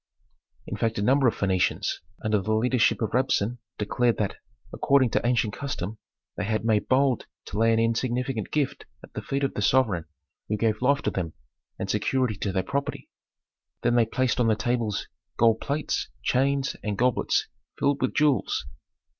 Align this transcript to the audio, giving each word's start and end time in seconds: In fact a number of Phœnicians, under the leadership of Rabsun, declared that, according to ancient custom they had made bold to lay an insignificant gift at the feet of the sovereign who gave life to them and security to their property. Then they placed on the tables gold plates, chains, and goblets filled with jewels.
In 0.65 0.75
fact 0.77 0.97
a 0.97 1.01
number 1.03 1.27
of 1.27 1.35
Phœnicians, 1.35 1.97
under 2.25 2.41
the 2.41 2.55
leadership 2.55 3.03
of 3.03 3.11
Rabsun, 3.11 3.59
declared 3.77 4.17
that, 4.17 4.37
according 4.73 5.11
to 5.11 5.23
ancient 5.23 5.53
custom 5.53 5.99
they 6.35 6.43
had 6.43 6.65
made 6.65 6.87
bold 6.87 7.27
to 7.45 7.59
lay 7.59 7.71
an 7.71 7.77
insignificant 7.77 8.49
gift 8.49 8.87
at 9.03 9.13
the 9.13 9.21
feet 9.21 9.43
of 9.43 9.53
the 9.53 9.61
sovereign 9.61 10.05
who 10.49 10.57
gave 10.57 10.81
life 10.81 11.03
to 11.03 11.11
them 11.11 11.33
and 11.77 11.87
security 11.87 12.33
to 12.37 12.51
their 12.51 12.63
property. 12.63 13.09
Then 13.83 13.93
they 13.93 14.07
placed 14.07 14.39
on 14.39 14.47
the 14.47 14.55
tables 14.55 15.07
gold 15.37 15.61
plates, 15.61 16.09
chains, 16.23 16.75
and 16.83 16.97
goblets 16.97 17.47
filled 17.77 18.01
with 18.01 18.15
jewels. 18.15 18.65